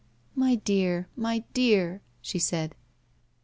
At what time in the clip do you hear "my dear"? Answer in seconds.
0.33-1.09, 1.15-2.01